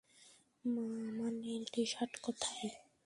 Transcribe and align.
মা, 0.65 0.83
আমার 1.09 1.31
নীল 1.41 1.63
টিশার্ট 1.73 2.13
কোথায়? 2.21 2.69